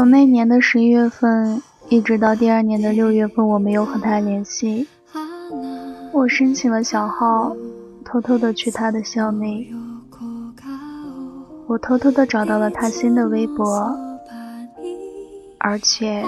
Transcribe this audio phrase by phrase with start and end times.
[0.00, 4.88] 从那年的十一月份一直到第二年的六月份，我没有和他联系。
[6.10, 7.54] 我申请了小号，
[8.02, 9.70] 偷偷的去他的校内。
[11.66, 13.94] 我偷偷的找到了他新的微博，
[15.58, 16.24] 而且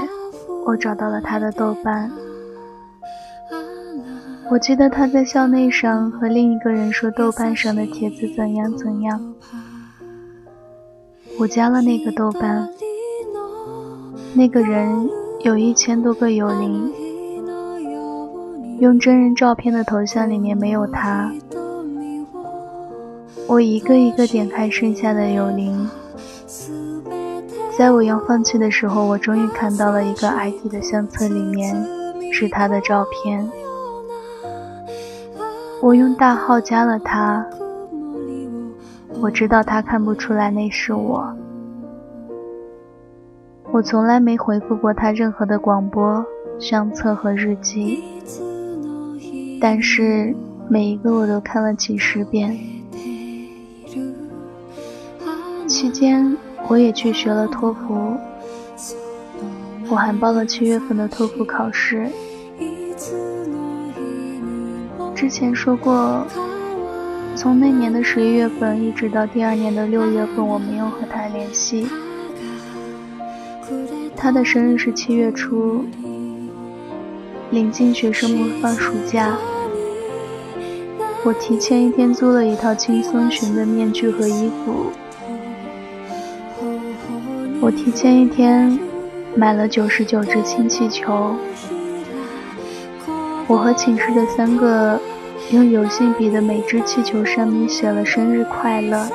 [0.66, 2.12] 我找到了他的豆瓣。
[4.50, 9.34] 我记得他在校内上和另一个人说豆瓣上的帖子怎样怎样。
[11.38, 12.68] 我加了那个豆瓣，
[14.34, 15.09] 那个人
[15.41, 16.92] 有一千多个有灵，
[18.80, 21.30] 用真人照片的头像里面没有他。
[23.46, 25.86] 我一个一个点开剩下的有灵，
[27.77, 31.77] 在我要放弃的时候，我终于看到了一个 ID 的相册，里面
[32.33, 33.47] 是他的照片。
[35.83, 37.44] 我用大号加了他，
[39.20, 41.36] 我知道他看不出来那是我。
[43.73, 46.23] 我从来没回复过他任何的广播、
[46.61, 48.05] 相册和日记，
[49.59, 50.34] 但是
[50.69, 52.55] 每一个我都看了几十遍。
[55.67, 56.37] 期间，
[56.69, 58.15] 我也去学了托福，
[59.89, 62.11] 我还报了七月份的托福考试。
[65.15, 66.27] 之前说过，
[67.34, 71.87] 从那年的十一月份一直到第二年的六月份，我没有和他联系。
[74.23, 75.84] 他的生日是七月初，
[77.51, 79.37] 临近学生们放暑假，
[81.25, 84.93] 我提前一天租了一套轻松裙的面具和衣服，
[87.61, 88.78] 我提前一天
[89.34, 91.34] 买了九十九只氢气球，
[93.49, 95.00] 我和寝室的三个。
[95.50, 99.06] 用油性笔的每只气球上面写了“生日快乐”。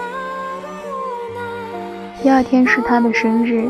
[2.22, 3.67] 第二天是他的生日，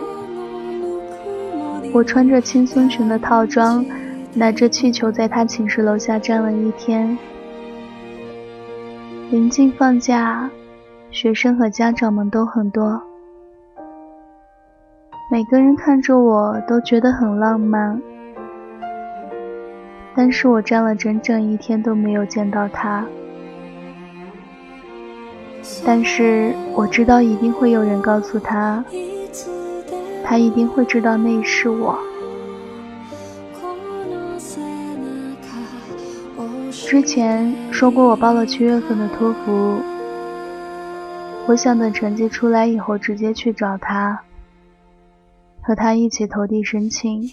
[1.94, 3.84] 我穿着轻松裙的套装，
[4.34, 7.18] 拿着气球在他寝室楼下站了一天。
[9.32, 10.50] 临近放假，
[11.10, 13.02] 学生和家长们都很多，
[15.32, 18.00] 每个人看着我都觉得很浪漫。
[20.16, 23.06] 但是我站了整整一天都没有见到他，
[25.86, 28.84] 但是我知道一定会有人告诉他，
[30.30, 31.98] 他一定会知道那是我。
[36.70, 39.78] 之前说过我报了七月份的托福，
[41.48, 44.20] 我想等成绩出来以后直接去找他，
[45.62, 47.24] 和他一起投递申请。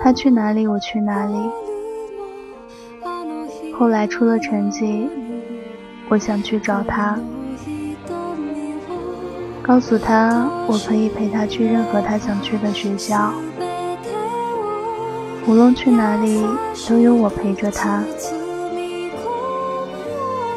[0.00, 1.36] 他去哪里，我去哪里。
[3.78, 5.08] 后来出了成绩，
[6.08, 7.16] 我想去找他，
[9.62, 13.32] 告诉他我可以陪他去任何他想去的学校，
[15.46, 16.44] 无论去哪里
[16.88, 18.02] 都有我陪着他。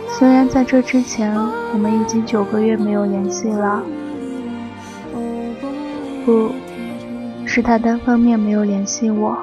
[0.09, 1.35] 虽然在这之前
[1.73, 3.83] 我们已经九个月没有联系了，
[6.25, 6.49] 不。
[7.47, 9.37] 是他单方面没有联系我，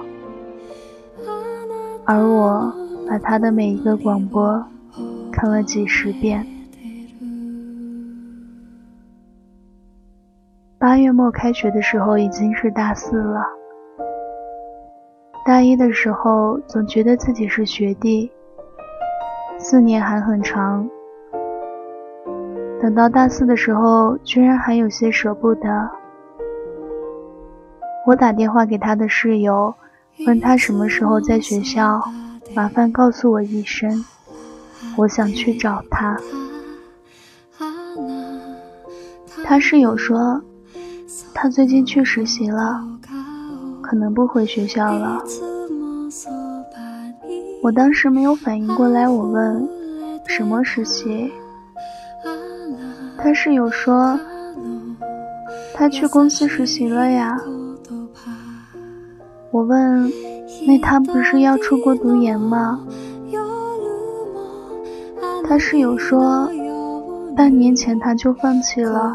[2.05, 2.75] 而我
[3.09, 4.63] 把他的每一个广播
[5.31, 6.45] 看了几十遍。
[10.83, 13.41] 八月末开学的时候已经是大四了，
[15.47, 18.29] 大一的时候总觉得自己是学弟，
[19.61, 20.91] 四年还很长，
[22.81, 25.89] 等到大四的时候，居然还有些舍不得。
[28.05, 29.73] 我打电话给他的室友，
[30.27, 32.03] 问他什么时候在学校，
[32.57, 34.05] 麻烦告诉我一声，
[34.97, 36.19] 我想去找他。
[39.45, 40.43] 他室友说，
[41.35, 42.83] 他最近去实习了，
[43.83, 45.23] 可能不回学校了。
[47.63, 49.69] 我当时没有反应过来，我问
[50.27, 51.33] 什么实习？
[53.19, 54.19] 他室友说，
[55.75, 57.41] 他去公司实习了呀。
[59.51, 60.11] 我问
[60.67, 62.81] ：“那他不是要出国读研吗？”
[65.47, 66.51] 他室友说
[67.37, 69.15] ：“半年前他就放弃了，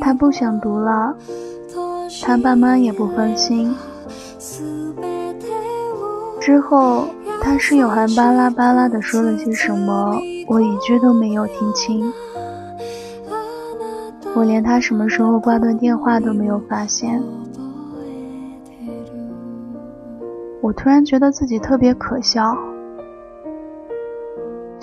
[0.00, 1.14] 他不想读了，
[2.22, 3.74] 他爸妈也不放心。”
[6.40, 7.06] 之后，
[7.40, 10.16] 他室友还巴拉巴拉的说了些什么，
[10.48, 12.12] 我一句都没有听清。
[14.34, 17.22] 我连他什么时候挂断电话都没有发现。
[20.62, 22.56] 我突然觉得自己特别可笑。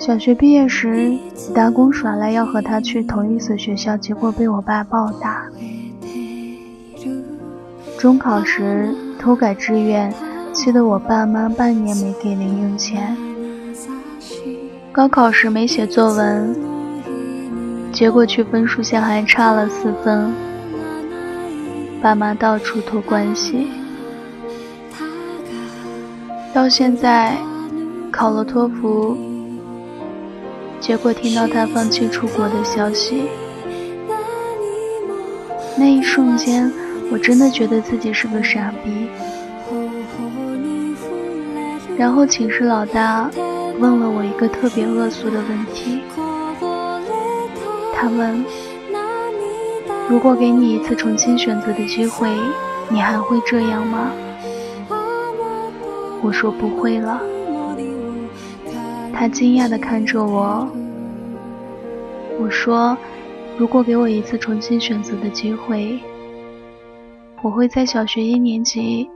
[0.08, 1.14] 小学毕业时
[1.54, 5.44] 打工耍赖要和他去同一所学校，结果被我爸暴打。
[7.98, 8.88] 中考时
[9.18, 10.10] 偷改志愿，
[10.54, 13.14] 气得我爸妈半年没给零用钱。
[14.90, 16.56] 高考时没写作文，
[17.92, 20.32] 结果去分数线还差了四分，
[22.00, 23.66] 爸妈到处托关系。
[26.54, 27.36] 到现在
[28.10, 29.14] 考了托福，
[30.80, 33.28] 结果听到他放弃出国的消息，
[35.76, 36.72] 那一瞬间，
[37.10, 39.08] 我真的觉得自己是个傻逼。
[41.96, 43.30] 然后寝室老大。
[43.80, 46.00] 问了我一个特别恶俗的问题。
[47.94, 48.44] 他问
[50.10, 52.28] ：“如果给你一次重新选择的机会，
[52.88, 54.10] 你还会这样吗？”
[56.20, 57.22] 我说：“不会了。”
[59.18, 60.68] 他惊讶地看着我。
[62.40, 62.96] 我说
[63.58, 65.98] ：“如果给我一次重新选择的机会，
[67.42, 69.10] 我会在小学一年级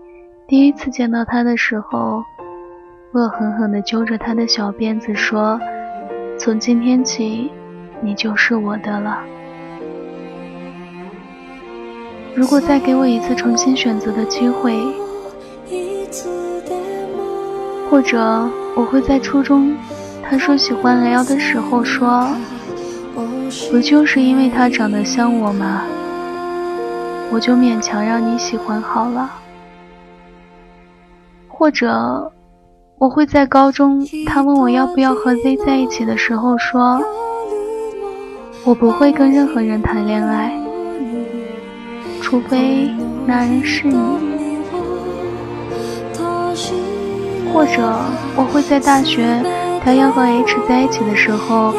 [0.49, 2.25] 第一次见到他的时候。”
[3.14, 5.60] 恶狠狠地揪着他的小辫子说
[6.37, 7.52] ：“从今天起，
[8.00, 9.20] 你就是我的了。
[12.34, 14.82] 如果再给我一次重新选择的机会，
[17.88, 18.19] 或者
[18.75, 19.76] 我会在初中
[20.32, 22.26] 他说喜欢 L 的时候说，
[23.70, 25.82] 不就是因为他长得像我吗？
[27.31, 29.31] 我就勉强让你喜欢好了，
[31.49, 32.32] 或者。”
[32.96, 36.99] 我会在高中，他问我要不要和 Z 在一起的时候说，
[38.64, 40.58] 我不会跟任何人谈恋爱，
[42.23, 42.88] 除非
[43.26, 43.96] 那人是你。
[47.52, 47.82] 或者
[48.35, 49.43] 我会在大学，
[49.84, 51.75] 他要和 H 在一起的时候，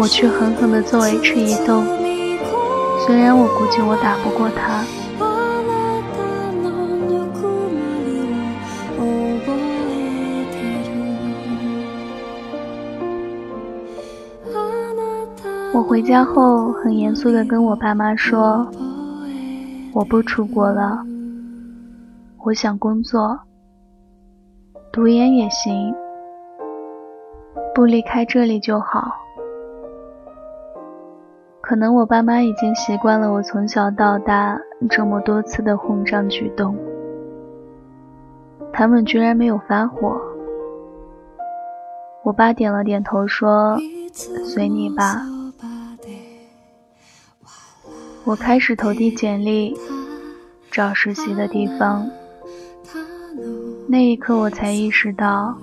[0.00, 1.84] 我却狠狠地揍 H 一顿，
[3.04, 4.84] 虽然我估计我打不过他。
[15.74, 18.66] 我回家后很严肃地跟我爸妈说
[19.92, 21.04] ：“我不出国了，
[22.44, 23.38] 我想工作，
[24.90, 25.92] 读研也行，
[27.76, 29.06] 不离开这里就好。”
[31.60, 34.58] 可能我爸妈已经习惯了我从小到大
[34.88, 36.74] 这么多次的轰张举动，
[38.72, 40.18] 他们居然没有发火。
[42.22, 43.76] 我爸点了点头说
[44.14, 45.20] ：“随你吧。”
[48.24, 49.76] 我开始投递简历，
[50.70, 52.08] 找实习的地方。
[53.86, 55.54] 那一刻，我才意识到，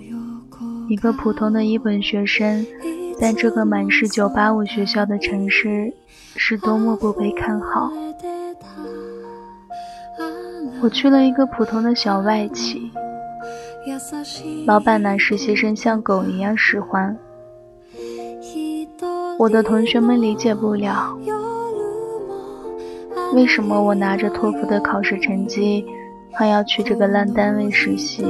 [0.90, 2.66] 一个普通的一本学生，
[3.20, 5.94] 在这个满是985学校的城市，
[6.36, 7.92] 是多么不被看好。
[10.82, 12.92] 我去了一个普通的小外企，
[14.66, 17.18] 老板拿实习生像狗一样使唤，
[19.40, 21.18] 我的同学们理解不了。
[23.34, 25.86] 为什么我拿着托福的考试成绩，
[26.34, 28.26] 还要去这个烂单位实习？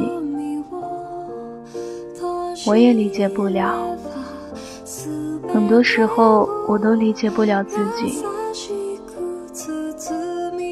[2.65, 3.73] 我也理解不了。
[5.53, 8.23] 很多时候，我都理解不了自己。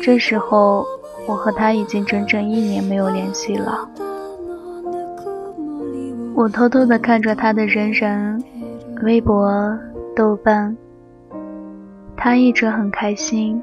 [0.02, 0.86] 这时候，
[1.28, 3.88] 我和他已经整整一年没有联系了。
[6.34, 8.44] 我偷偷地看着他的人人、
[9.04, 9.78] 微博、
[10.16, 10.76] 豆瓣，
[12.16, 13.62] 他一直很开心。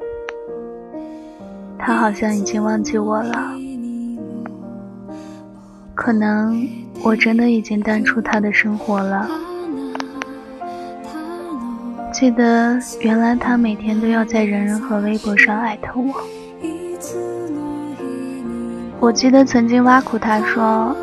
[1.79, 3.53] 他好像已经忘记我了，
[5.95, 6.61] 可能
[7.03, 9.29] 我真的已经淡出他的生活了。
[12.13, 16.15] 记得原来他每天都要在人人和微博上艾特我。
[19.01, 20.97] 我记得曾经挖苦他说：“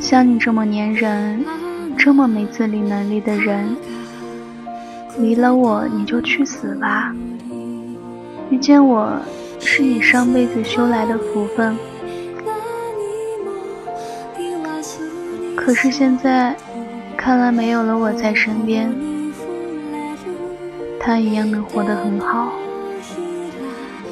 [0.00, 1.44] 像你这么粘人、
[1.96, 3.76] 这么没自理能力的人，
[5.18, 7.14] 离了我你就去死吧。”
[8.50, 9.12] 遇见我
[9.60, 11.76] 是你上辈子修来的福分，
[15.64, 16.56] 可是现在
[17.16, 18.92] 看来没有了我在身边，
[20.98, 22.52] 他一样能活得很好，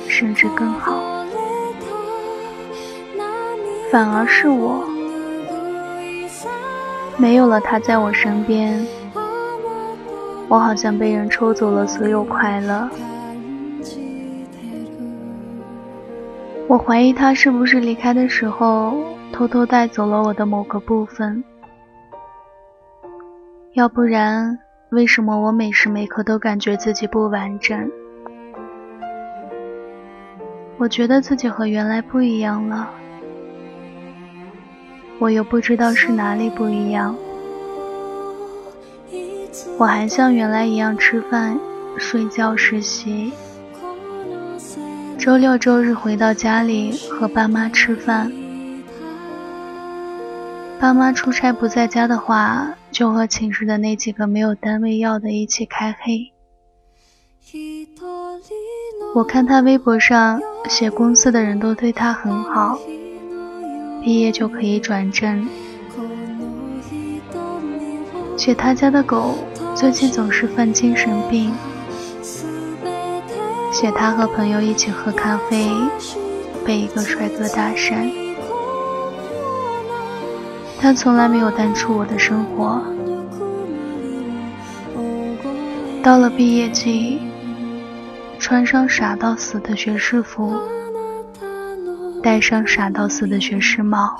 [0.06, 1.24] 甚至更好。
[3.90, 4.84] 反而是我
[7.16, 8.86] 没有了他在我身边，
[10.46, 12.88] 我好像被人抽走了所有快乐。
[16.68, 18.94] 我怀疑他是不是离开的时候
[19.32, 21.42] 偷偷带走了我的某个部分，
[23.72, 24.58] 要不然
[24.90, 27.90] 为什么我每时每刻都感觉自己不完整？
[30.76, 32.90] 我觉得自己和原来不一样了，
[35.18, 37.16] 我又不知道是哪里不一样。
[39.78, 41.58] 我还像原来一样吃饭、
[41.96, 43.32] 睡觉、实习。
[45.18, 48.30] 周六周日回到家里和爸妈吃饭。
[50.80, 56.32] 爸妈出差不在家的话，就和寝室的那几个没有单位要的一起开黑。
[59.14, 62.78] 我看他微博上写，公司的人都对他很好，
[64.02, 65.46] 毕业就可以转正。
[68.38, 69.34] 写他家的狗
[69.74, 71.52] 最近总是犯精神病。
[73.70, 75.68] 写他和朋友一起喝咖啡，
[76.64, 78.29] 被一个帅哥搭讪。
[80.80, 82.82] 他从来没有淡出我的生活。
[86.02, 87.20] 到了毕业季，
[88.38, 90.58] 穿上傻到死的学士服，
[92.22, 94.18] 戴上傻到死的学士帽，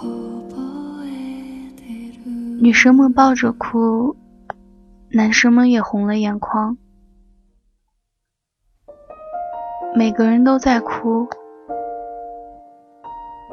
[2.60, 4.14] 女生们抱着哭，
[5.08, 6.76] 男生们也红了眼眶。
[9.96, 11.26] 每个人都在哭。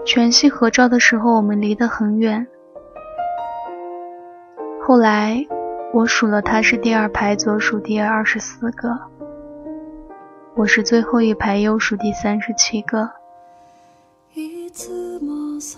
[0.05, 2.45] 全系合照的时候，我们离得很远。
[4.87, 5.45] 后来
[5.91, 8.97] 我数了，他是第二排左数第二十四个，
[10.55, 13.09] 我是最后一排右数第三十七个。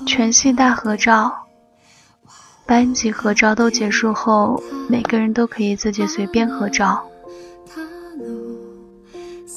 [0.06, 1.48] 全系大合照，
[2.68, 7.04] 班级合照都结束后，每个人都可以自己随便合照。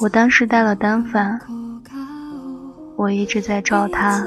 [0.01, 1.39] 我当时带了单反，
[2.97, 4.27] 我一直在照他，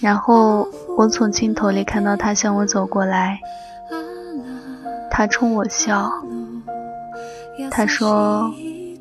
[0.00, 3.40] 然后我从镜头里看到他向我走过来，
[5.10, 6.12] 他冲我笑，
[7.70, 8.52] 他说：“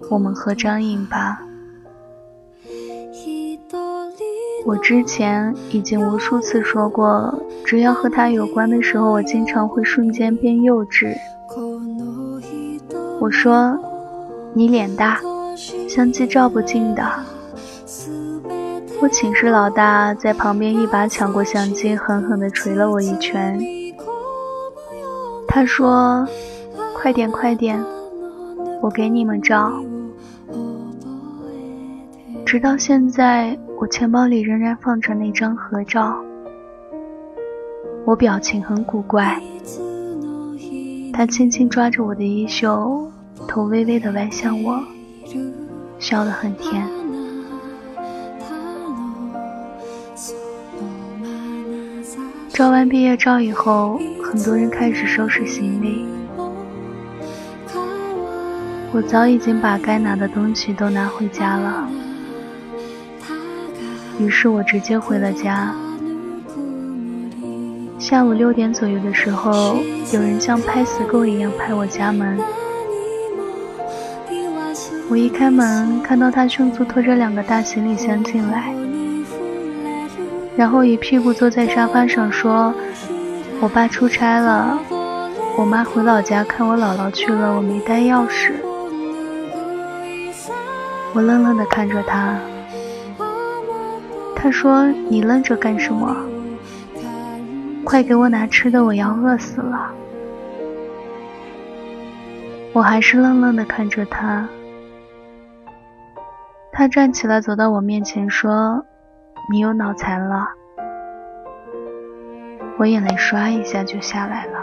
[0.09, 1.41] 我们合张影吧。”
[4.65, 11.15] 我之前已经无数次说过，只要和他有关的时候，我经常会瞬间变幼稚。
[13.19, 13.77] 我说
[14.55, 15.19] ：“你脸大，
[15.87, 17.05] 相机照不进的。”
[19.01, 23.59] 我寝室老大在旁边一把抢过相机，狠狠地捶了我一拳。
[25.47, 26.27] 他说
[26.97, 27.83] ：“快点，快点，
[28.81, 29.71] 我给你们照。”
[32.45, 36.15] 直到现在，我钱包里仍然放着那张合照。
[38.05, 39.41] 我表情很古怪。
[41.13, 43.11] 他轻轻抓着我的衣袖，
[43.47, 44.79] 头微微的歪向我，
[45.99, 46.87] 笑得很甜。
[52.55, 56.05] 照完毕业照以后，很多人开始收拾行李。
[58.93, 61.85] 我早已经把该拿的东西都拿回家了，
[64.17, 65.75] 于是我直接回了家。
[67.99, 69.75] 下午六点左右的时候，
[70.13, 72.39] 有人像拍死狗一样拍我家门。
[75.09, 78.73] 我一开门，看到他迅速拖着两个大行李箱进来，
[80.57, 82.73] 然后一屁股坐在沙发上说
[83.59, 84.79] ：“我爸出差了，
[85.57, 88.53] 我妈回老家看我姥姥去了，我没带钥匙。”
[91.13, 92.37] 我愣愣地看着他，
[94.35, 96.15] 他说：“你愣着干什么？”
[97.83, 99.91] 快给我拿吃的，我要饿死了。
[102.73, 104.47] 我还是愣愣的看着他。
[106.71, 108.85] 他站起来走到我面前说
[109.49, 110.49] ：“你有脑残了。”
[112.77, 114.59] 我眼泪刷一下就下来了。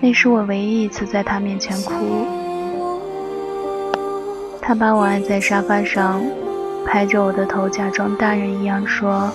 [0.00, 2.26] 那是我唯一一次在他面前哭。
[4.60, 6.22] 他把我按在沙发上，
[6.86, 9.30] 拍着我的头，假装大人一样说。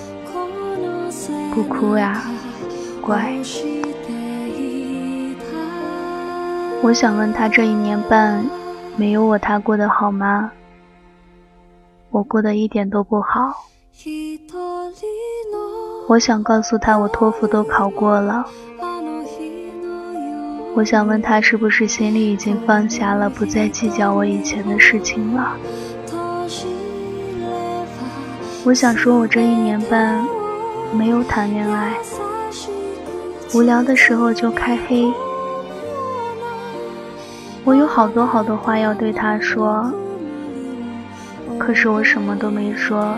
[1.53, 2.21] 不哭呀，
[3.01, 3.33] 乖。
[6.81, 8.43] 我想问他这一年半
[8.97, 10.51] 没有我，他过得好吗？
[12.13, 13.65] 我过得一点都不好。
[16.07, 18.45] 我想告诉他，我托福都考过了。
[20.75, 25.57] 我想问他，是不是心里已经放下了，不再计较我以前的事情了？
[28.63, 30.23] 我想说，我这一年半。
[30.95, 31.97] 没有谈恋爱，
[33.55, 35.11] 无聊的时候就开黑。
[37.63, 39.91] 我有好多好多话要对他说，
[41.65, 43.17] 可是我什么都没说。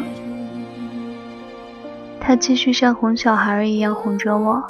[2.19, 4.63] 他继续像哄小孩一样哄着我。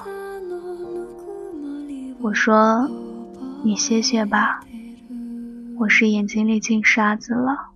[2.22, 2.88] 我说
[3.66, 4.62] ：“你歇歇吧，
[5.78, 7.72] 我是眼睛里进沙子了。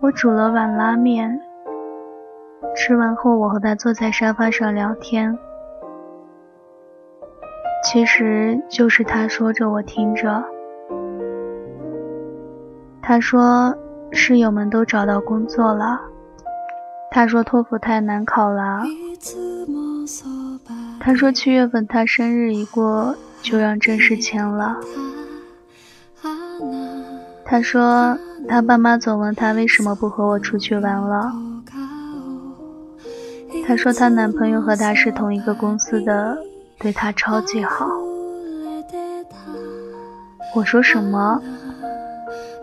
[0.00, 1.40] 我煮了碗拉面，
[2.76, 5.36] 吃完后我和他坐在沙发上聊天，
[7.84, 10.53] 其实就是他说着我听着。
[13.06, 13.76] 他说
[14.12, 16.00] 室友们都找到工作了，
[17.10, 18.82] 他说托福太难考了，
[20.98, 24.76] 他说七月份他生日一过就让正式签了，
[27.44, 28.18] 他说。
[28.46, 31.32] 他爸妈总问他为什么不和我出去玩了。
[33.66, 36.36] 他说她男朋友和她是同一个公司的，
[36.78, 37.88] 对她超级好。
[40.54, 41.40] 我说什么？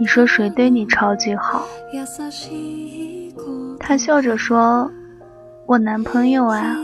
[0.01, 1.63] 你说谁对你超级好？
[3.79, 4.89] 他笑着说
[5.67, 6.75] ：“我男朋友啊。”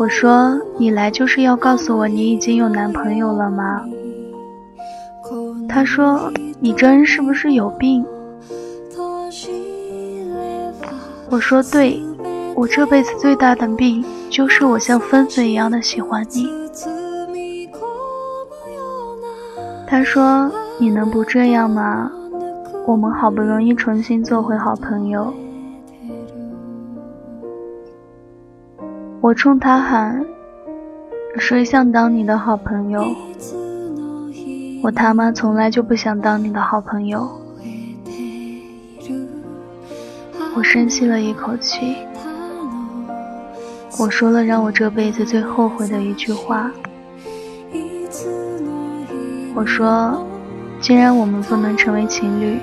[0.00, 3.84] 我说：“你来就是要告诉我你已经有男朋友了吗？”
[5.68, 8.02] 他说：“你这人是不是有病？”
[11.28, 12.02] 我说：“对，
[12.54, 16.48] 我这辈子最大的病就是我像疯子一样的喜欢你。”
[19.90, 22.08] 他说：“你能不这样吗？
[22.86, 25.34] 我们好不容易重新做回好朋友。”
[29.20, 30.24] 我冲他喊
[31.38, 33.04] ：“谁想当你的好朋友？”
[34.80, 37.28] 我他妈从来就不想当你的好朋友。
[40.54, 41.96] 我深吸了一口气，
[43.98, 46.70] 我说了让我这辈子最后悔的一句话。
[49.54, 50.26] 我说，
[50.80, 52.58] 既然我们不能成为情侣，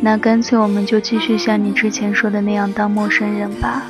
[0.00, 3.82] 那干脆我们就继续像你之前说的那样当陌生人吧。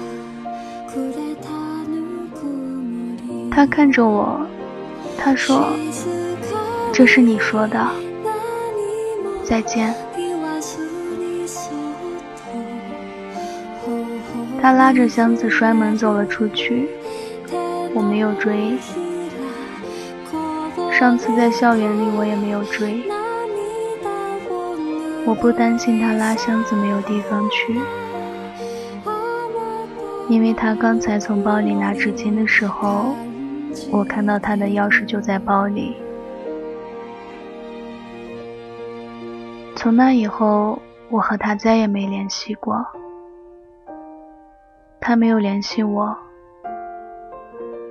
[3.51, 4.41] 他看着我，
[5.17, 5.69] 他说。
[6.95, 7.89] 这是你说的，
[9.43, 9.95] 再见。
[14.61, 16.91] 他拉着箱子摔门走了出去，
[17.95, 18.77] 我没有追。
[20.99, 23.03] 上次在校园里我也没有追，
[25.27, 27.81] 我不担心他拉箱子没有地方去，
[30.29, 33.17] 因为他刚才从包里拿纸巾的时候，
[33.91, 35.97] 我看到他的钥匙就在包里。
[39.75, 42.87] 从那以后，我和他再也没联系过。
[45.01, 46.17] 他没有联系我，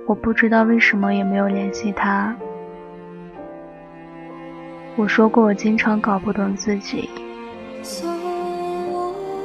[0.06, 2.34] 我不知道为什么也没有联系他。
[4.94, 7.08] 我说过，我经常搞不懂自己，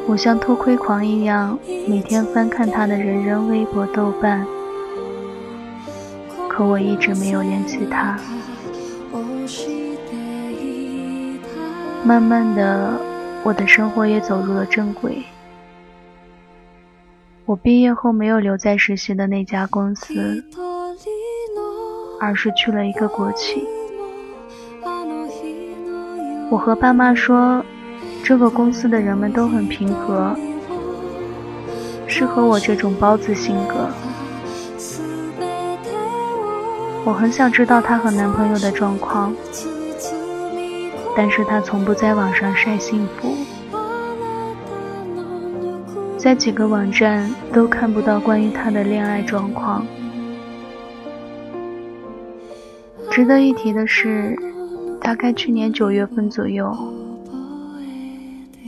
[0.05, 1.57] 我像偷窥狂一样，
[1.87, 4.45] 每天翻看他的人人微博、豆瓣，
[6.49, 8.19] 可我一直没有联系他。
[12.03, 12.99] 慢慢的，
[13.43, 15.23] 我的生活也走入了正轨。
[17.45, 20.43] 我毕业后没有留在实习的那家公司，
[22.19, 23.65] 而是去了一个国企。
[26.49, 27.63] 我和爸妈说，
[28.23, 30.33] 这个公司的人们都很平和，
[32.07, 33.89] 适合我这种包子性格。
[37.03, 39.33] 我很想知道她和男朋友的状况。
[41.17, 43.35] 但是她从不在网上晒幸福，
[46.17, 49.85] 在几个网站都看不到关于她的恋爱状况。
[53.09, 54.37] 值得一提的是，
[55.07, 56.69] 大概去年九月份左右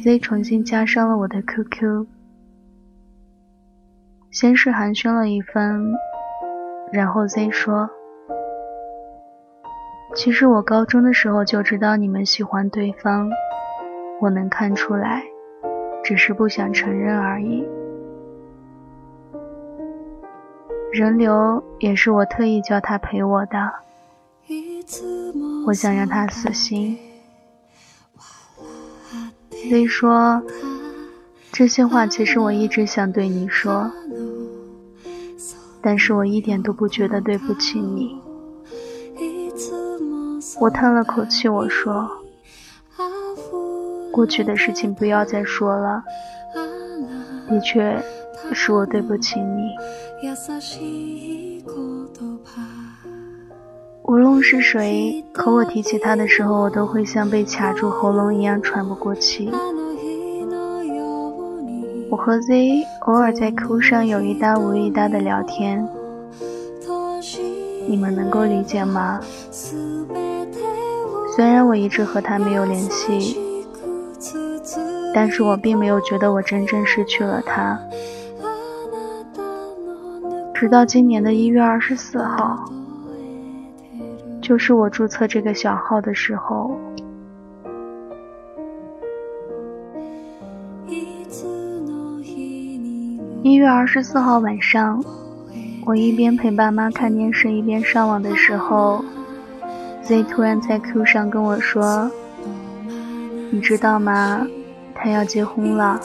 [0.02, 2.08] ，Z 重新加上了我的 QQ，
[4.32, 5.84] 先是寒暄了一番，
[6.94, 7.90] 然后 Z 说。
[10.16, 13.30] 其实我高中的时候就知道你们喜欢对方，
[14.22, 15.26] 我能看出来，
[16.06, 17.68] 只是不想承认而已。
[20.94, 23.74] 人流也是我特意叫他陪我的，
[25.70, 26.98] 我想让他死心。
[29.52, 30.42] Z 说
[31.52, 33.92] 这些话其实我一直想对你说，
[35.80, 38.20] 但是我一点都不觉得对不起你。
[40.60, 42.10] 我叹了口气，我说
[44.12, 46.04] ：“过去的事情不要再说了。
[47.48, 48.04] 的确，
[48.54, 49.76] 是我对不起你。
[54.10, 59.52] 无论是谁和我提起他的时候，我都会像被卡住喉咙一样喘不过气。
[62.10, 65.88] 我和 Z 偶尔在 Q 上有一搭无一搭的聊天。”
[67.88, 69.20] 你们能够理解吗？
[71.36, 73.40] 虽然我一直和他没有联系，
[75.14, 77.80] 但是我并没有觉得我真正失去了他。
[80.56, 82.66] 直到今年的一月二十四号，
[84.50, 86.76] 就是我注册这个小号的时候。
[93.44, 95.04] 一月二十四号晚上，
[95.86, 99.06] 我一边陪爸妈看电视，一边上网的时候
[100.02, 102.10] ，Z 突然在 Q 上跟我说
[103.54, 104.48] ：“你知道吗？
[104.96, 106.02] 他要结婚了。”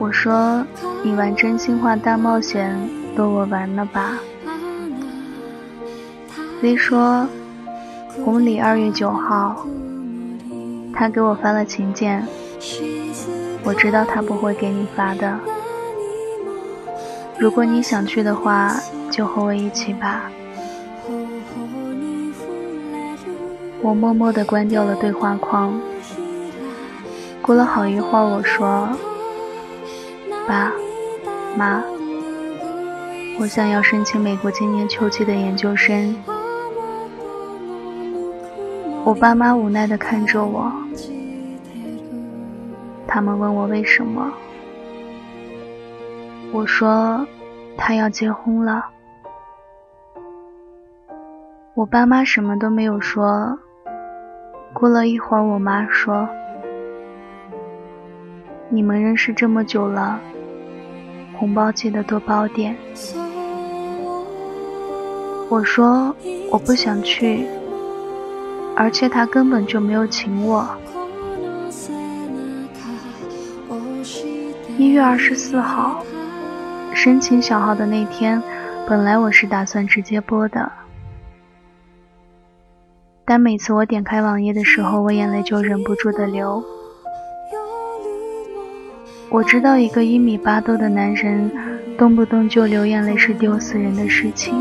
[0.00, 0.64] 我说
[1.04, 2.80] ：“你玩真心话大冒险
[3.14, 4.18] 逗我玩呢吧
[6.62, 7.26] ？”Z 说
[8.24, 9.66] ：“婚礼二月九号。”
[10.94, 12.24] 他给我发了请柬。
[13.64, 15.36] 我知道他不会给你发的。
[17.36, 18.72] 如果你想去的话，
[19.10, 20.30] 就和我一起吧。
[23.80, 25.80] 我默默地关掉了对话框。
[27.40, 28.88] 过了好一会儿，我说
[30.46, 30.70] ：“爸
[31.56, 31.82] 妈，
[33.40, 36.14] 我想要申请美国今年秋季的研究生。”
[39.04, 40.72] 我爸妈无奈地看着我。
[43.06, 44.32] 他们问我为什么，
[46.52, 47.26] 我说
[47.76, 48.86] 他要结婚了。
[51.74, 53.58] 我爸妈什么都没有说。
[54.72, 56.26] 过了一会儿，我妈说
[58.70, 60.18] ：“你们认识这么久了，
[61.36, 62.76] 红包记得多包点。”
[65.50, 66.14] 我说
[66.50, 67.46] 我不想去，
[68.76, 70.68] 而且他根本就没有请我。
[74.78, 76.04] 一月二十四号，
[76.94, 78.42] 申请小号的那天，
[78.88, 80.72] 本来我是打算直接播的，
[83.24, 86.64] 但每次我点开网页的时候，我眼泪就忍不住的流。
[89.30, 91.50] 我知道一个一米八多的男人，
[91.96, 94.54] 动不动就流眼泪是丢死人的事情，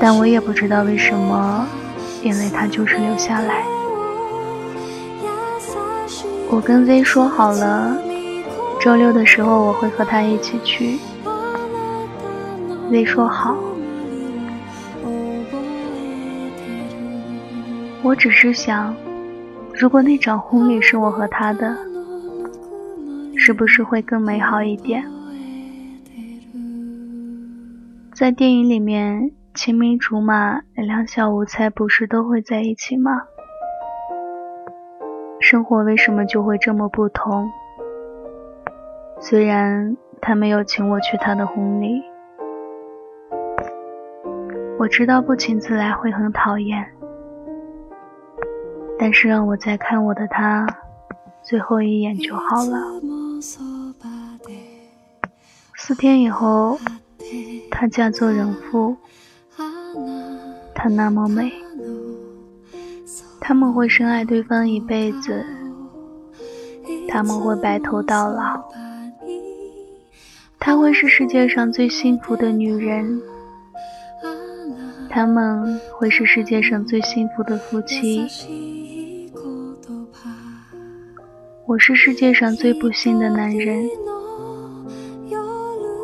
[0.00, 1.66] 但我也不知道为什么，
[2.22, 3.64] 眼泪它就是流下来。
[6.50, 8.00] 我跟 Z 说好了，
[8.80, 10.98] 周六的时候我会和他一起去。
[12.90, 13.56] Z 说好。
[18.02, 18.94] 我只是想，
[19.74, 21.76] 如果那场婚礼是我和他的，
[23.36, 25.04] 是不是会更美好一点？
[28.14, 33.24] 在电影里面，青梅竹马、两小无猜，不是都会在一起吗？
[35.40, 37.50] 生活为什么就会这么不同？
[39.20, 42.00] 虽然他没有请我去他的婚礼，
[44.78, 46.88] 我知道不请自来会很讨厌，
[48.96, 50.64] 但是让我再看我的他
[51.42, 52.78] 最后一眼就好了。
[55.74, 56.78] 四天以后，
[57.72, 58.96] 他嫁作人妇，
[60.80, 61.52] 她那么美。
[63.40, 65.44] 他们会深爱对方一辈子，
[67.08, 68.62] 他们会白头到老，
[70.60, 73.20] 她会是世界上最幸福的女人，
[75.10, 78.26] 他们会是世界上最幸福的夫妻，
[81.66, 83.84] 我是世界上最不幸的男人。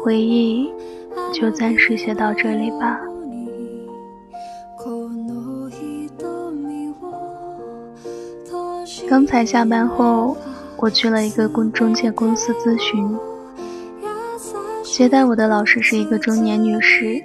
[0.02, 0.68] 回忆
[1.32, 3.00] 就暂时写到这里吧。
[9.14, 10.36] 刚才下班后，
[10.76, 13.16] 我去了一个公中介公司咨询。
[14.82, 17.22] 接待我的老师是一个中年女士。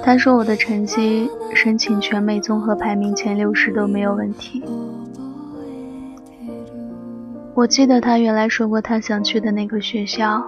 [0.00, 4.62] 她说我的成绩申请全美综合排名前六十都没有问题。
[7.52, 10.40] 我记得她原来说过她想去的那个学校，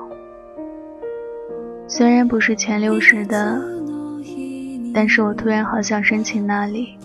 [1.88, 3.60] 虽然不是前六十的，
[4.94, 6.96] 但是我突然好想申请那里。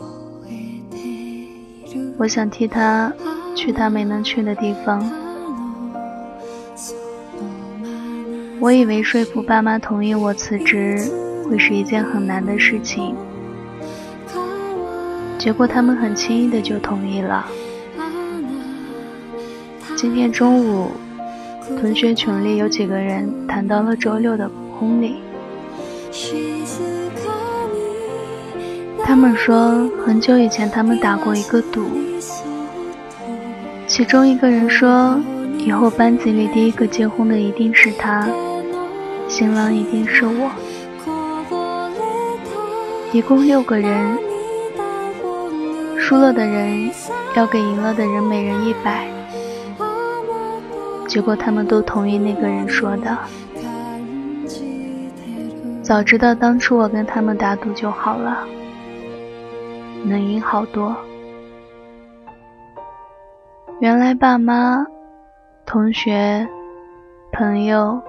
[2.17, 3.12] 我想替他
[3.56, 5.04] 去他没能去的地方。
[8.60, 10.97] 我以为说服爸妈同意我辞职
[11.43, 13.13] 会是一件很难的事情，
[15.38, 17.45] 结果他们很轻易的就同意了。
[19.95, 20.91] 今天中午，
[21.80, 24.49] 同学群里有几个人谈到了周六的
[24.80, 25.17] 婚礼。
[29.08, 31.86] 他们说，很久以前他们打过一个赌，
[33.86, 35.18] 其中一个人说，
[35.60, 38.28] 以后班级里第一个结婚的一定是他，
[39.28, 40.50] 新郎一定是我。
[43.13, 44.18] 一共六个人，
[46.00, 46.89] 输了的人
[47.36, 49.08] 要给赢了的人每人一百。
[51.08, 53.15] 结果他们都同意那个人说的。
[55.84, 58.39] 早知道当初我跟他们打赌就好了，
[60.06, 60.96] 能赢好多。
[63.80, 64.86] 原来爸妈、
[65.65, 66.48] 同学、
[67.32, 68.02] 朋友、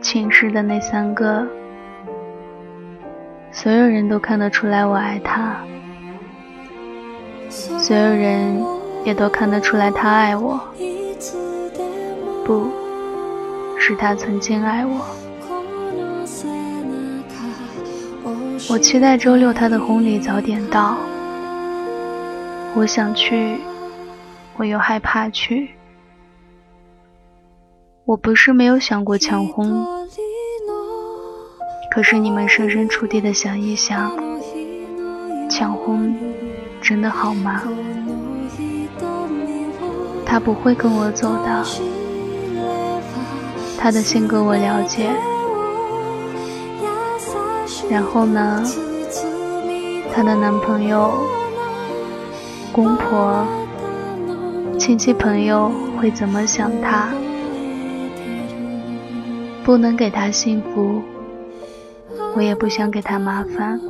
[0.00, 1.46] 寝室的那三个，
[3.50, 5.56] 所有人都看得出来我爱他，
[7.50, 8.62] 所有人
[9.04, 10.60] 也都看得出来他爱我，
[12.44, 12.70] 不
[13.78, 15.04] 是他曾经爱我。
[18.70, 20.98] 我期待周六他的婚礼早点到。
[22.74, 23.56] 我想去，
[24.58, 25.70] 我又害怕去。
[28.04, 29.86] 我不是没有想过抢婚，
[31.90, 34.12] 可是你们设身处地的想一想，
[35.48, 36.14] 抢婚
[36.82, 37.62] 真的好吗？
[40.26, 41.64] 他不会跟我走的，
[43.78, 45.10] 他的性格我了解。
[47.90, 48.62] 然后呢？
[50.14, 51.12] 她的男朋友、
[52.72, 53.46] 公婆、
[54.78, 57.08] 亲戚朋友会怎么想她？
[59.64, 61.02] 不能给她幸福，
[62.34, 63.80] 我也不想给她麻烦。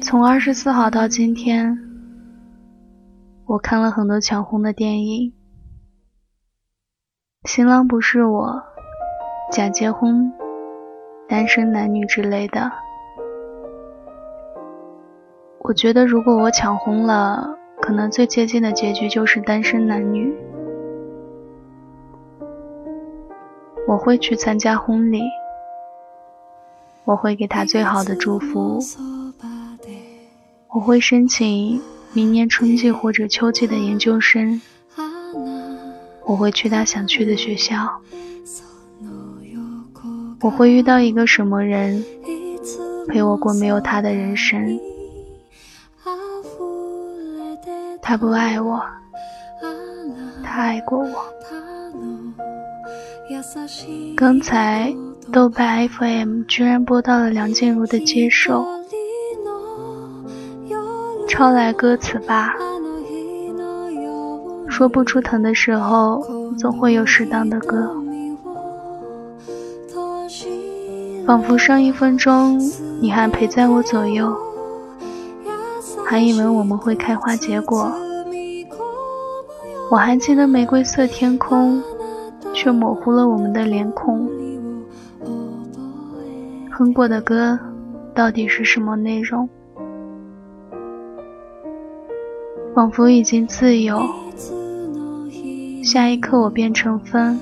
[0.00, 1.78] 从二十四号到今天，
[3.46, 5.32] 我看了很多抢婚的电影，
[7.44, 8.62] 新郎不是我，
[9.50, 10.32] 假结婚。
[11.28, 12.70] 单身男女之类的，
[15.58, 20.36] 我觉得如果我抢红了，可能最接近的结局就是单身男女。
[23.86, 25.22] 我会去参加婚礼，
[27.04, 28.80] 我会给他最好的祝福，
[30.68, 31.80] 我会申请
[32.12, 34.60] 明年春季或者秋季的研究生，
[36.24, 38.00] 我会去他想去的学校。
[40.42, 42.02] 我会遇到一个什么人，
[43.08, 44.80] 陪我过没有他的人生？
[48.00, 48.80] 他不爱我，
[50.42, 51.24] 他爱过我。
[54.16, 54.92] 刚才
[55.30, 58.64] 豆瓣 FM 居然播到了梁静茹的《接受》，
[61.28, 62.54] 抄来歌词吧。
[64.68, 66.22] 说不出疼的时候，
[66.58, 67.94] 总会有适当的歌。
[71.30, 72.58] 仿佛上一分钟
[73.00, 74.36] 你还陪在我左右，
[76.04, 77.88] 还以为我们会开花结果。
[79.92, 81.80] 我还记得玫瑰色天空，
[82.52, 84.28] 却模糊了我们的脸孔。
[86.72, 87.56] 哼过的歌
[88.12, 89.48] 到底是什么内容？
[92.74, 94.02] 仿佛已经自由，
[95.84, 97.38] 下一刻我变成风，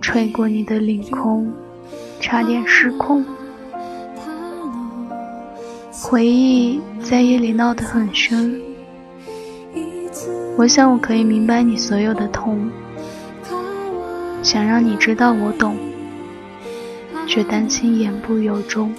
[0.00, 1.48] 吹过你的领空。
[2.24, 3.22] 差点失控，
[5.92, 8.58] 回忆在夜里闹得很凶。
[10.56, 12.70] 我想我可以明白你所有的痛，
[14.42, 15.76] 想让你知道我懂，
[17.26, 18.90] 却担心言不由衷。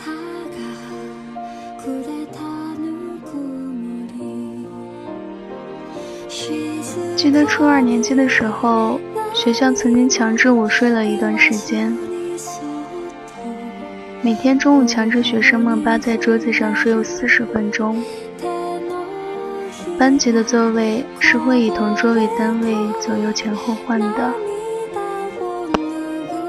[7.15, 8.99] 记得初二年级的时候，
[9.33, 11.91] 学校曾经强制我睡了一段时间。
[14.25, 18.03] 每天中午强制学生们扒在桌子上睡有四十分钟。
[19.99, 24.33] 班级的座位是会以同桌为单位左右前后换的。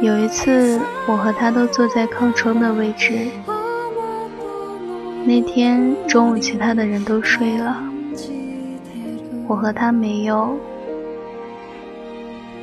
[0.00, 3.28] 有一次，我和他都坐在靠窗的位置。
[5.26, 7.76] 那天中午，其他的人都睡了，
[9.46, 10.58] 我和他没有。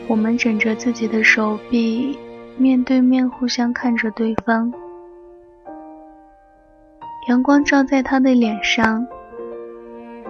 [0.08, 2.18] 我们枕着自己的手臂，
[2.58, 4.74] 面对面，互相看着对方。
[7.30, 9.08] 阳光照在他的脸上，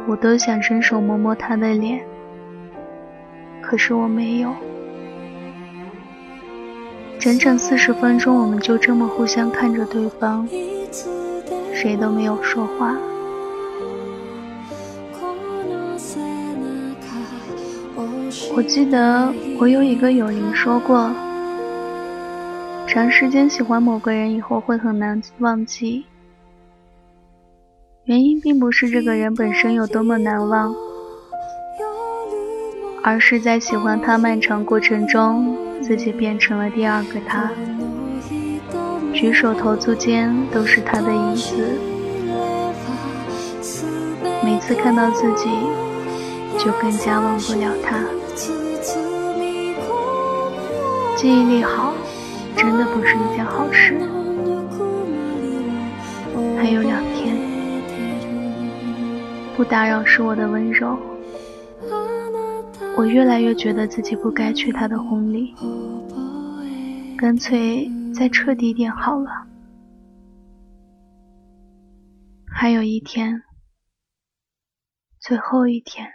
[0.08, 2.06] 我都想伸手摸摸他的脸，
[3.62, 4.54] 可是我没有。
[7.18, 10.48] 整整四十分钟，我们就这么互相看着对方，
[11.74, 12.96] 谁都没有说话。
[18.56, 21.10] 我记得我有一个友邻说过，
[22.86, 26.06] 长时间喜欢某个人以后会很难忘记。
[28.06, 30.76] 原因并不是这个人本身有多么难忘，
[33.02, 37.50] 而是在喜欢他漫长过程中，自己变成了第二个他。
[39.14, 41.78] 举手投足间都是他的影子，
[44.44, 45.50] 每次看到自己，
[46.60, 48.04] 就更加忘不了他。
[51.16, 51.94] 记忆力好，
[52.58, 53.96] 真的不是一件好事。
[56.58, 57.03] 还有两，
[59.56, 60.98] 不打扰是我的温柔。
[62.98, 65.54] 我越来越觉得自己不该去他的婚礼，
[67.18, 67.90] 干脆。
[68.14, 69.32] 再彻底点好了。
[72.48, 73.42] 还有一天，
[75.20, 76.08] 最后一天，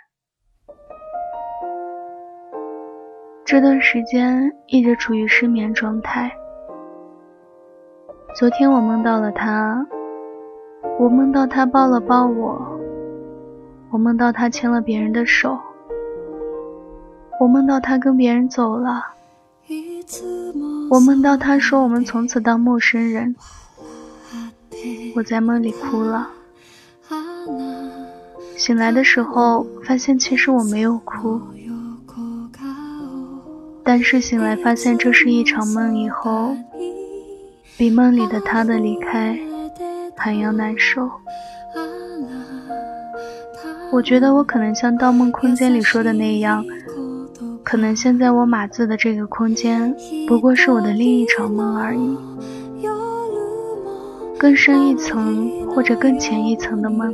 [3.45, 6.31] 这段时间一直处于失眠状态。
[8.37, 9.85] 昨天我梦到了他，
[11.01, 12.78] 我梦到他抱了抱我，
[13.91, 15.59] 我梦到他牵了别人的手，
[17.41, 19.07] 我梦到他跟别人走了。
[20.91, 23.35] 我梦到他说我们从此当陌生人，
[25.15, 26.31] 我在梦里哭了。
[28.57, 31.41] 醒来的时候发现其实我没有哭，
[33.83, 36.55] 但是醒来发现这是一场梦以后，
[37.77, 39.39] 比梦里的他的离开
[40.17, 41.11] 还要难受。
[43.91, 46.65] 我觉得我可能像《盗梦空间》里说的那样。
[47.65, 49.95] 可能现在我码字的这个空间，
[50.27, 52.17] 不过是我的另一场梦而已，
[54.39, 57.13] 更深一层或者更浅一层的梦。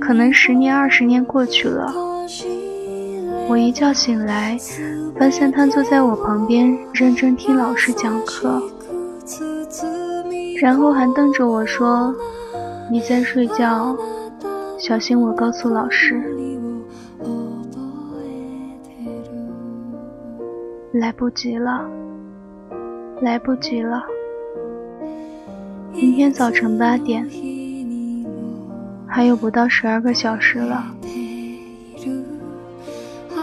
[0.00, 1.92] 可能十年二十年过去了，
[3.48, 4.58] 我一觉醒来，
[5.18, 8.60] 发现他坐在我旁边，认真听老师讲课，
[10.60, 12.14] 然后还瞪着我说
[12.90, 13.96] ：“你在睡觉，
[14.78, 16.22] 小心我告诉老师。”
[20.94, 21.84] 来不及了，
[23.20, 24.00] 来不及了！
[25.92, 27.28] 明天早晨八点，
[29.04, 30.84] 还有不到十二个小时了。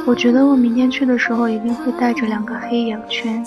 [0.07, 3.43] 我觉得我明天去的时候一定会带着两个黑眼圈，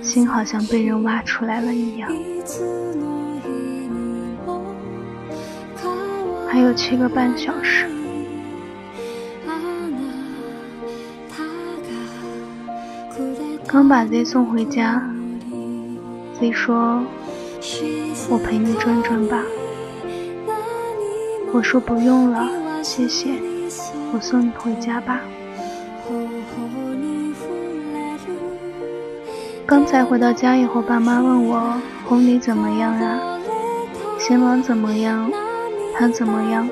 [0.00, 2.10] 心好像被人挖出来了一样。
[6.52, 7.86] 还有七个半小时。
[13.66, 15.02] 刚把 Z 送回家
[16.38, 17.02] ，Z 说
[18.28, 19.42] ：“我陪你转转吧。”
[21.54, 22.46] 我说：“不用了，
[22.82, 23.30] 谢谢，
[24.12, 25.20] 我送你回家吧。”
[29.64, 33.38] 刚才回到家以后，爸妈问我婚礼怎么样啊？
[34.18, 35.30] 新郎怎么样？
[35.94, 36.68] 他怎么样？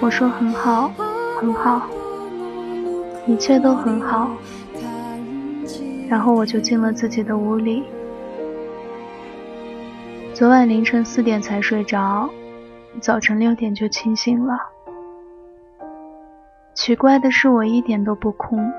[0.00, 0.92] 我说很好，
[1.40, 1.88] 很好。
[3.26, 4.30] 一切都很好，
[6.08, 7.84] 然后我就进了自己的屋里。
[10.34, 12.28] 昨晚凌晨四点才睡着，
[13.00, 14.58] 早晨六点就清醒了。
[16.74, 18.72] 奇怪的是，我一点都不空，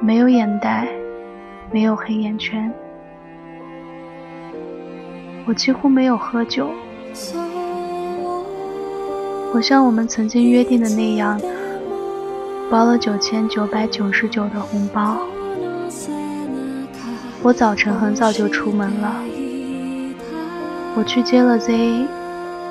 [0.00, 0.86] 没有眼袋，
[1.72, 2.72] 没有黑眼圈，
[5.46, 6.70] 我几乎没有喝酒。
[9.52, 11.40] 我像我们曾经约定的那样。
[12.70, 15.18] 包了九千九百九十九的红包。
[17.42, 19.12] 我早晨很早就出门了。
[20.94, 22.06] 我去接了 Z，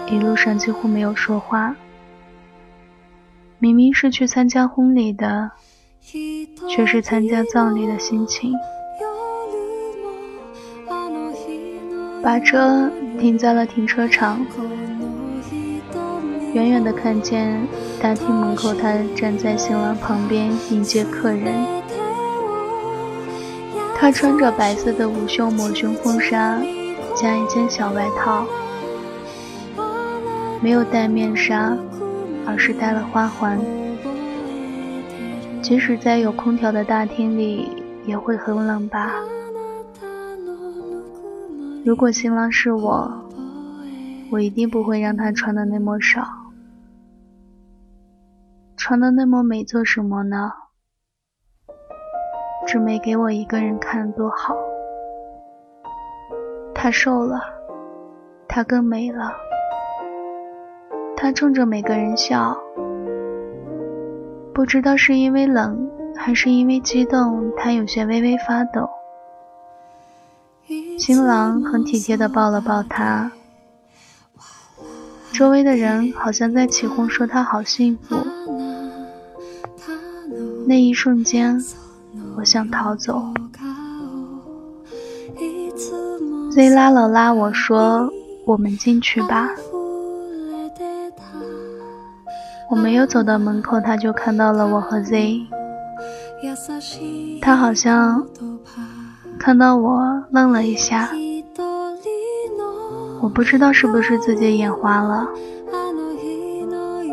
[0.08, 1.76] 一路上几乎没有说话。
[3.58, 5.52] 明明是去参加婚礼的，
[6.70, 8.54] 却是参加葬礼的心情。
[12.22, 14.46] 把车停在了停车场。
[16.54, 17.60] 远远的看见
[18.02, 21.54] 大厅门口，他站在新郎旁边迎接客人。
[23.96, 26.60] 他穿着白色的无袖抹胸婚纱，
[27.16, 28.46] 加一件小外套，
[30.62, 31.78] 没有戴面纱，
[32.46, 33.60] 而是戴了花环。
[35.62, 37.70] 即使在有空调的大厅里，
[38.06, 39.12] 也会很冷吧？
[41.86, 43.10] 如果新郎是我，
[44.32, 46.24] 我一定不会让他穿的那么少。
[48.76, 50.52] 穿的那么美做什么呢？
[52.68, 54.56] 只没给我一个人看多好。
[56.76, 57.40] 他瘦了，
[58.48, 59.32] 他更美了。
[61.16, 62.58] 他冲着每个人笑，
[64.54, 68.90] 不知道是因为冷还是因为激动，他有些微微发抖。
[71.00, 73.32] 新郎很体贴地抱了抱她，
[75.32, 78.16] 周围的人好像在起哄，说他好幸福。
[80.68, 81.60] 那一瞬间，
[82.38, 83.34] 我想逃走。
[86.52, 88.12] Z 拉了拉我说
[88.46, 89.50] ：“我们进去吧。”
[92.70, 95.48] 我没有走到门口，他就看到了我和 Z。
[97.42, 98.24] 他好像
[99.40, 101.10] 看到我，愣了一下。
[103.22, 105.28] 我不知道是不是自己眼花了，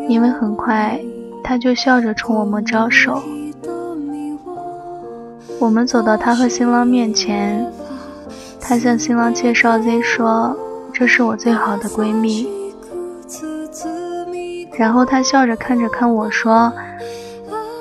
[0.09, 0.99] 因为很快
[1.41, 3.23] 他就笑着冲我们招手。
[5.57, 7.65] 我们走到他和新郎面前，
[8.59, 10.55] 他向新郎介绍 Z 说
[10.93, 12.47] ：“这是我最好的闺蜜。”
[14.77, 16.71] 然后他笑着看着看我说：“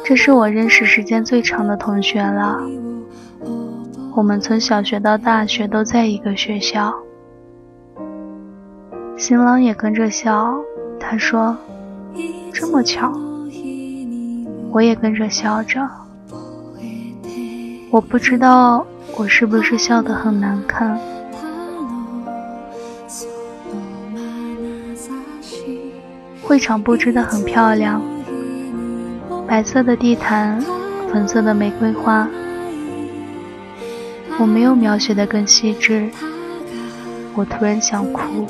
[0.07, 2.59] 这是我认识时间最长的同学了。
[4.17, 6.95] 我们从小学到大学都在一个学校。”
[9.19, 10.57] 新郎也跟着笑，
[10.99, 11.55] 他说
[12.51, 13.12] ：“这么巧。”
[14.73, 15.87] 我也跟着笑着。
[17.91, 18.87] 我不知道
[19.19, 20.99] 我是不是笑得很难看。
[26.43, 28.01] 会场布置得很漂亮，
[29.47, 30.59] 白色的地毯，
[31.12, 32.27] 粉色的玫瑰花。
[34.39, 36.09] 我没有描写的更细致，
[37.34, 38.47] 我突然想哭。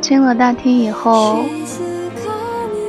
[0.00, 1.44] 进了大厅以后，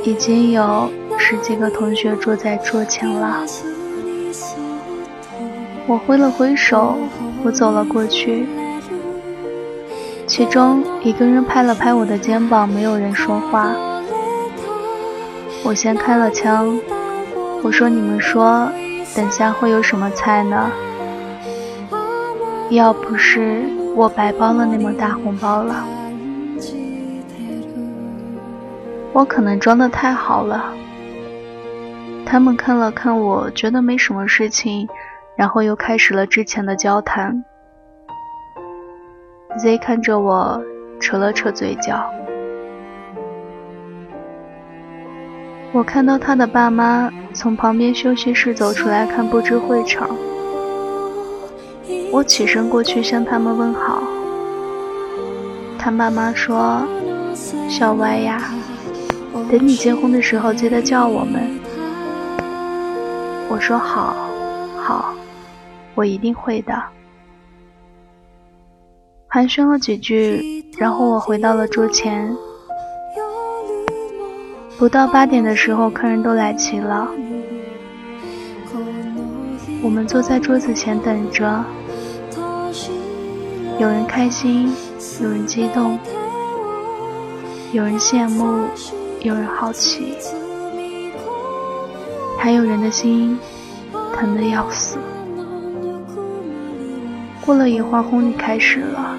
[0.04, 3.44] 已经有十几个同学坐在桌前了。
[5.86, 6.96] 我挥了挥手，
[7.44, 8.46] 我走了过去。
[10.26, 13.74] 其中一个人拍了拍我的肩膀，没有人说话。
[15.62, 16.78] 我先开了枪，
[17.62, 18.68] 我说：“你们说，
[19.16, 20.70] 等下会有什么菜呢？
[22.68, 23.64] 要不是
[23.94, 25.82] 我白包了那么大红包了，
[29.14, 30.66] 我可能装的太好了。”
[32.26, 34.86] 他们看了看我，觉得没什么事情，
[35.34, 37.42] 然后又开始了之前的交谈。
[39.56, 40.60] Z 看着我，
[41.00, 42.04] 扯了扯嘴角。
[45.76, 50.08] 我看到他的爸妈从旁边休息室走出来看布置会场。
[52.10, 54.02] 我起身过去向他们问好。
[55.78, 56.82] 他爸妈说
[57.68, 58.42] ：“小歪呀，
[59.50, 61.42] 等你结婚的时候记得叫我们。”
[63.50, 64.16] 我说：“好，
[64.78, 65.14] 好，
[65.94, 66.72] 我一定会的。”
[69.28, 72.34] 寒暄了几句，然后我回到了桌前。
[74.78, 77.08] 不到八点的时候，客人都来齐了。
[79.82, 81.64] 我们坐在桌子前等着，
[83.78, 84.70] 有人开心，
[85.22, 85.98] 有人激动，
[87.72, 88.66] 有人羡慕，
[89.20, 90.14] 有人好奇，
[92.38, 93.38] 还有人的心
[94.14, 94.98] 疼得要死。
[97.40, 99.16] 过了一会儿，婚礼开始了。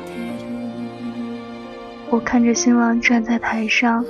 [2.09, 4.05] 我看着新郎站在台上，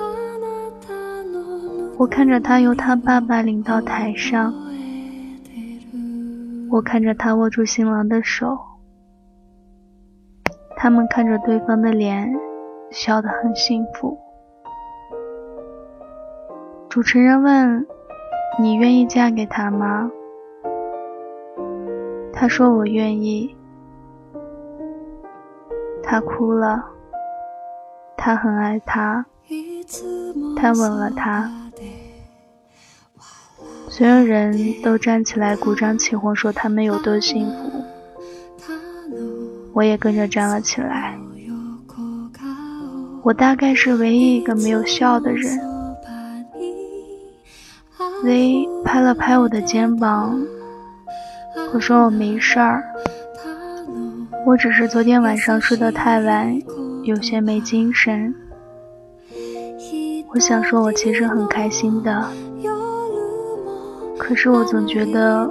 [1.97, 4.53] 我看着他由他爸爸领到台上，
[6.69, 8.55] 我看着他握住新郎的手，
[10.75, 12.31] 他们看着对方的脸，
[12.91, 14.19] 笑得很幸福。
[16.87, 17.87] 主持人问
[18.61, 20.11] ：“你愿意嫁给他吗？”
[22.31, 23.55] 他说：“我愿意。”
[26.03, 26.85] 他哭了，
[28.15, 29.25] 他很爱他，
[30.55, 31.51] 他吻了他，
[33.97, 37.83] 所有人都站起来鼓掌起哄，说他们有多幸福。
[39.73, 41.17] 我也跟着站了起来。
[43.23, 45.59] 我大概是唯一一个没有笑的人。
[48.21, 50.39] Z 拍了拍我的肩膀，
[51.73, 52.83] 我说我没事儿。
[54.45, 56.55] 我只是昨天晚上睡得太晚，
[57.01, 58.35] 有些没精神。
[60.29, 62.27] 我想说，我其实很开心的，
[64.28, 65.49] 可是我总觉得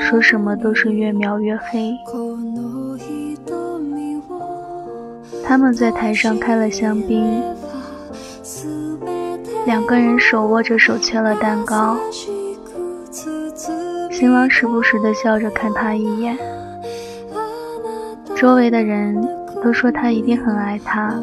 [0.00, 1.96] 说什么都是越描越黑。
[5.44, 7.40] 他们在台上开了香槟，
[9.66, 11.96] 两个人手握着手切了蛋糕，
[14.10, 16.36] 新郎时不时的笑着看他一眼。
[18.34, 19.16] 周围的人
[19.62, 21.14] 都说他一定很爱他，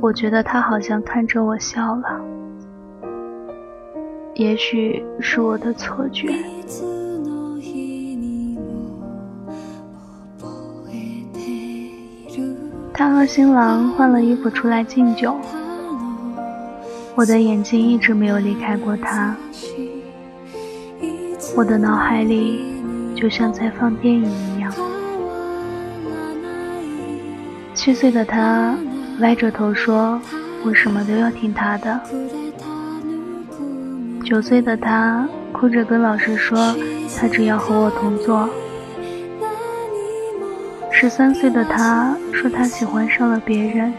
[0.00, 2.20] 我觉得他好像看着我笑了，
[4.34, 6.28] 也许是我的错觉。
[12.92, 15.36] 他和新郎换了衣服出来敬酒，
[17.14, 19.36] 我的眼睛一直没有离开过他，
[21.56, 22.64] 我的脑海里
[23.14, 24.72] 就像在放电影一样。
[27.72, 28.76] 七岁的他
[29.20, 30.20] 歪着头说
[30.64, 32.00] ：“我什么都要听他的。”
[34.24, 36.74] 九岁的他哭着跟老师说
[37.20, 38.48] ：“他只要和我同坐。”
[40.90, 43.92] 十三岁的他说他喜欢上了别人。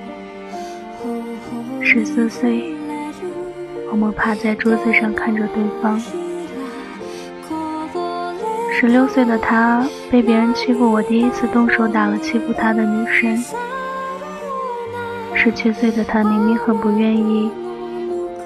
[1.79, 2.73] 十四岁，
[3.91, 6.01] 我们趴在桌子上看着对方。
[8.73, 13.37] 十六岁的他被别人欺负，我第一次动手打了欺负他的女生。
[15.35, 17.51] 十七岁的他明明很不愿意。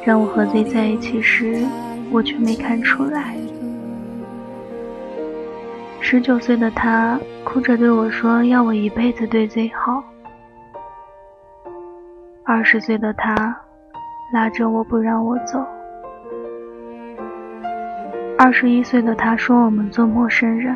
[0.09, 1.63] 让我和 Z 在一起时，
[2.11, 3.35] 我却没看出来。
[5.99, 10.03] 十九岁的他哭着对我说：“要我一辈子对 Z 好。”
[12.43, 13.55] 二十岁的他
[14.33, 15.63] 拉着我不让我走。
[18.35, 20.75] 二十一岁的他说：“我们做陌生人。”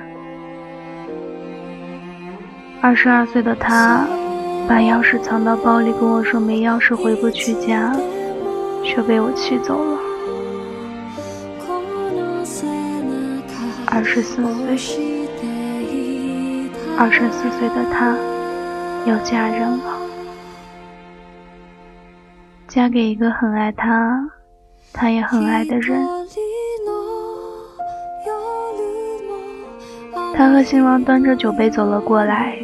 [2.81, 4.05] 二十二岁的他
[4.69, 7.91] 把钥匙藏到包里，跟我说：“没钥匙回不去家。”
[8.83, 9.99] 却被我气走了。
[13.87, 14.43] 二十四
[14.77, 14.99] 岁，
[16.97, 18.17] 二十四岁的她
[19.05, 20.01] 要嫁人了，
[22.67, 24.29] 嫁给一个很爱她、
[24.91, 26.05] 她也很爱的人。
[30.35, 32.57] 她和新郎端着酒杯走了过来，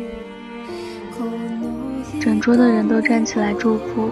[2.20, 4.10] 整桌的人都站起来祝福。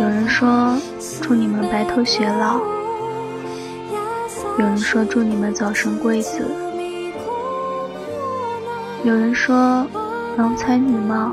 [0.00, 0.76] 有人说
[1.22, 2.58] 祝你们白头偕老，
[4.58, 6.44] 有人说祝你们早生贵子，
[9.04, 9.86] 有人说
[10.36, 11.30] 郎才女貌，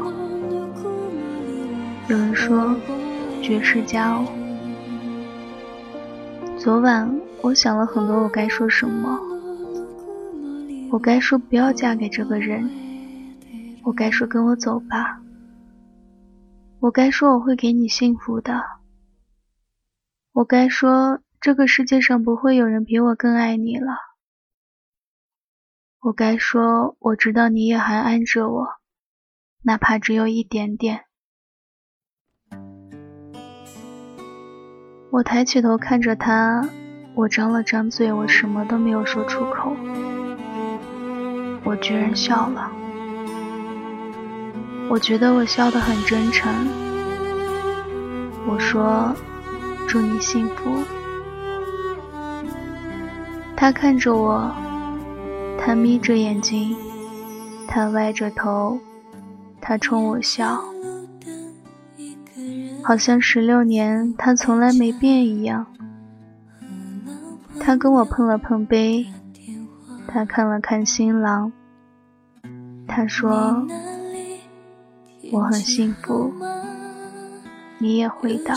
[2.07, 2.76] 有人说
[3.41, 4.26] 绝世佳偶。
[6.57, 9.20] 昨晚我想了很多，我该说什么？
[10.91, 12.70] 我该说不要嫁给这个人，
[13.84, 15.20] 我该说跟我走吧。
[16.82, 18.60] 我该说我会给你幸福的。
[20.32, 23.94] 我该说这个世界上不会有人比我更爱你了。
[26.00, 28.68] 我该说我知道你也还爱着我，
[29.62, 31.06] 哪怕只有一点点。
[35.12, 36.68] 我抬起头看着他，
[37.14, 39.76] 我张了张嘴，我什么都没有说出口。
[41.64, 42.81] 我居然笑了。
[44.92, 46.54] 我觉得我笑得很真诚。
[48.46, 49.16] 我说
[49.88, 50.70] ：“祝你幸福。”
[53.56, 54.52] 他看着我，
[55.58, 56.76] 他眯着眼睛，
[57.70, 58.78] 他歪着头，
[59.62, 60.62] 他冲我笑，
[62.84, 65.68] 好像十六年他从来没变一样。
[67.62, 69.08] 他跟我碰了碰杯，
[70.06, 71.54] 他看了看新郎，
[72.86, 73.66] 他说。
[75.32, 76.34] 我很幸福，
[77.78, 78.54] 你也会的。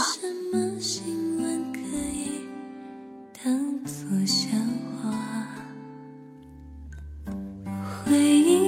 [8.05, 8.64] 回忆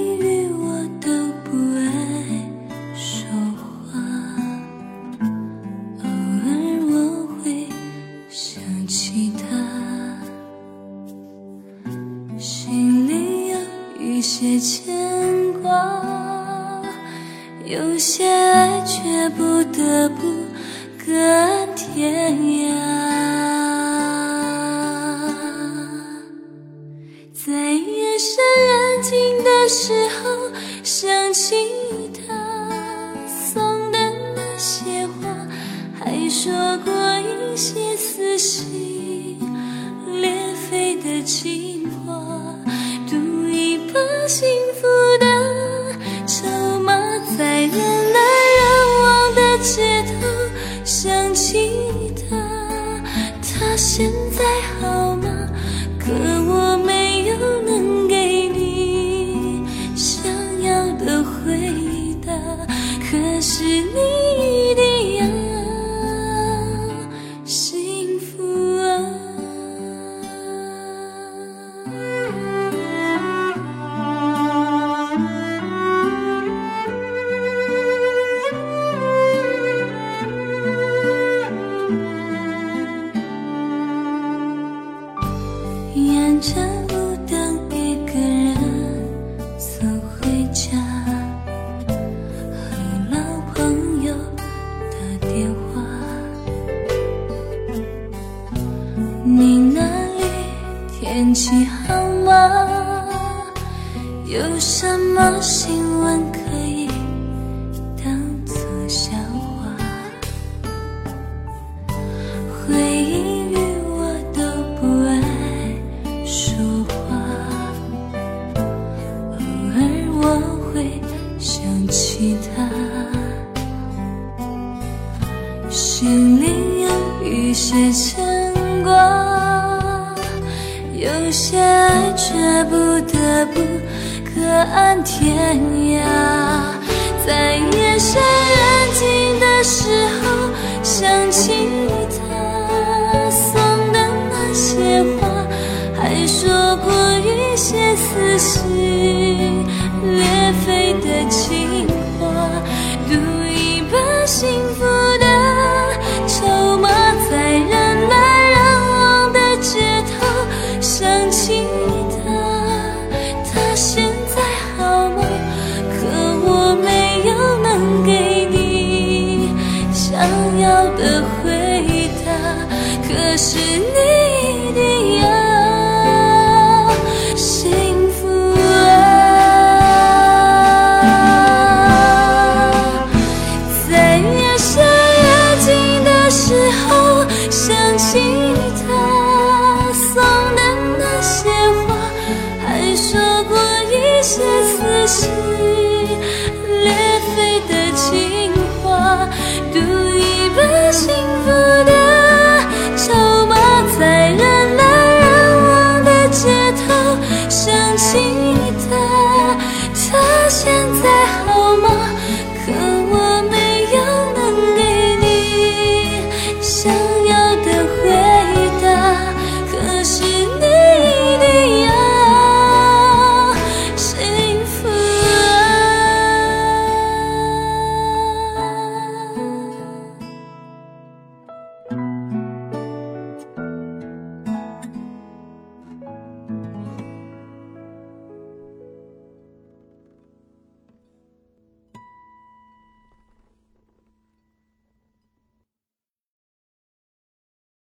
[22.07, 22.76] 安天